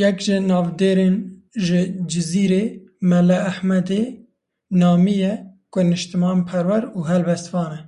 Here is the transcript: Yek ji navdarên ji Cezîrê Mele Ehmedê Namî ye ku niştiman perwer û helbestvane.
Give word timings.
Yek 0.00 0.16
ji 0.24 0.36
navdarên 0.48 1.14
ji 1.64 1.80
Cezîrê 2.10 2.64
Mele 3.08 3.38
Ehmedê 3.50 4.02
Namî 4.80 5.14
ye 5.22 5.32
ku 5.72 5.80
niştiman 5.90 6.38
perwer 6.48 6.84
û 6.96 6.98
helbestvane. 7.10 7.80